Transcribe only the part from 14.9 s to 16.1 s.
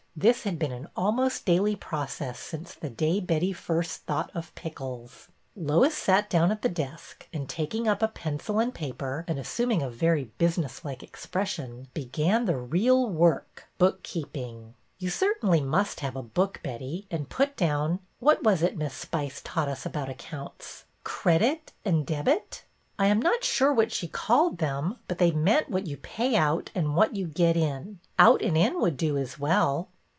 You certainly must